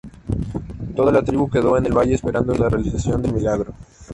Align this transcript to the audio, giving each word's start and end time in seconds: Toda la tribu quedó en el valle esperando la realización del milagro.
Toda 0.95 1.11
la 1.11 1.21
tribu 1.21 1.47
quedó 1.47 1.77
en 1.77 1.85
el 1.85 1.93
valle 1.93 2.15
esperando 2.15 2.55
la 2.55 2.69
realización 2.69 3.21
del 3.21 3.33
milagro. 3.35 3.71